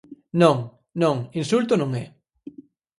[0.41, 0.57] Non,
[1.01, 2.05] non, insulto non é.